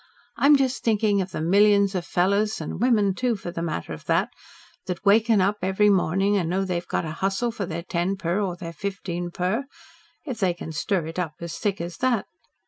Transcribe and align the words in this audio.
I'm 0.35 0.55
just 0.57 0.83
thinking 0.83 1.21
of 1.21 1.29
the 1.29 1.41
millions 1.41 1.93
of 1.93 2.07
fellows, 2.07 2.59
and 2.59 2.81
women, 2.81 3.13
too, 3.13 3.35
for 3.35 3.51
the 3.51 3.61
matter 3.61 3.93
of 3.93 4.05
that, 4.05 4.29
that 4.87 5.05
waken 5.05 5.41
up 5.41 5.57
every 5.61 5.91
morning 5.91 6.35
and 6.37 6.49
know 6.49 6.65
they've 6.65 6.87
got 6.87 7.01
to 7.01 7.11
hustle 7.11 7.51
for 7.51 7.67
their 7.67 7.83
ten 7.83 8.15
per 8.15 8.41
or 8.41 8.55
their 8.55 8.73
fifteen 8.73 9.29
per 9.29 9.65
if 10.25 10.39
they 10.39 10.55
can 10.55 10.71
stir 10.71 11.05
it 11.05 11.19
up 11.19 11.35
as 11.39 11.59
thick 11.59 11.79
as 11.79 11.97
that. 11.97 12.25